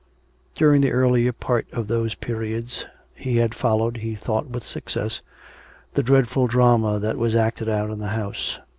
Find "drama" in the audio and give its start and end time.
6.47-6.97